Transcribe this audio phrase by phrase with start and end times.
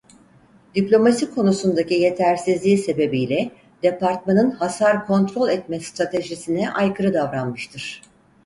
[0.75, 3.51] Diplomasi konusundaki yetersizliği sebebiyle
[3.83, 8.01] departmanın hasar kontrol etme stratejisine aykırı davranmıştır.